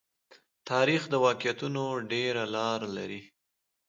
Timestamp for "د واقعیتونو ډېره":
1.09-2.43